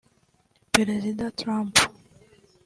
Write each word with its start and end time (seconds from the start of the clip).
Perezida 0.73 1.25
Trump 1.37 1.75